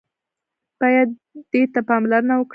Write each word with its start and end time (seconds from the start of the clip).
بايد 0.81 1.09
دې 1.51 1.61
ته 1.73 1.79
پاملرنه 1.89 2.33
وکړي. 2.37 2.49